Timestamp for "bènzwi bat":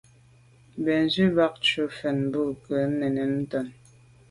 0.83-1.53